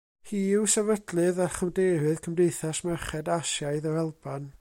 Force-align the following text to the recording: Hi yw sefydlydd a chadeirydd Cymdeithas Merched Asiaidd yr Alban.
Hi 0.29 0.37
yw 0.57 0.63
sefydlydd 0.75 1.41
a 1.45 1.47
chadeirydd 1.57 2.23
Cymdeithas 2.27 2.79
Merched 2.89 3.31
Asiaidd 3.37 3.89
yr 3.93 4.01
Alban. 4.07 4.53